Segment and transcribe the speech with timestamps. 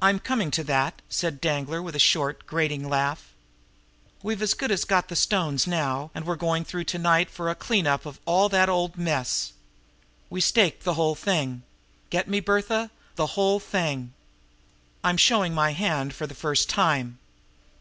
[0.00, 3.32] "I'm coming to that," said Danglar, with his short, grating laugh.
[4.22, 7.50] "We've as good as got the stones now, and we're going through to night for
[7.50, 9.52] a clean up of all that old mess.
[10.30, 11.64] We stake the whole thing.
[12.08, 14.12] Get me, Bertha the whole thing!
[15.02, 17.18] I'm showing my hand for the first time.